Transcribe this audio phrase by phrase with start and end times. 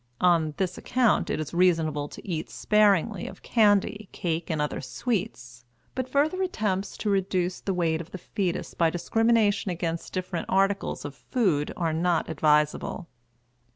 [0.21, 5.63] On this account it is reasonable to eat sparingly of candy, cake, and other sweets;
[5.93, 11.05] but further attempts to reduce the weight of the fetus by discrimination against different articles
[11.05, 13.09] of food are not advisable.